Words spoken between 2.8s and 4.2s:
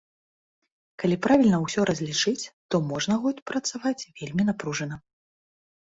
можна год працаваць